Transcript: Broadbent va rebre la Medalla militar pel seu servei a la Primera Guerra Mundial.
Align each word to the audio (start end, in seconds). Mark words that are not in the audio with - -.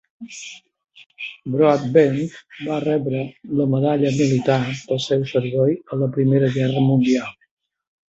Broadbent 1.55 2.17
va 2.71 2.79
rebre 2.87 3.23
la 3.61 3.69
Medalla 3.75 4.15
militar 4.19 4.59
pel 4.83 5.05
seu 5.09 5.25
servei 5.37 5.81
a 5.87 6.05
la 6.05 6.13
Primera 6.21 6.55
Guerra 6.61 6.89
Mundial. 6.93 7.35